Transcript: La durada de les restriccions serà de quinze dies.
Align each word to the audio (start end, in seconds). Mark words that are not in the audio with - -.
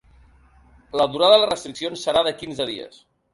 La 0.99 1.05
durada 1.15 1.35
de 1.35 1.43
les 1.43 1.51
restriccions 1.51 2.07
serà 2.07 2.25
de 2.29 2.33
quinze 2.41 2.69
dies. 2.73 2.99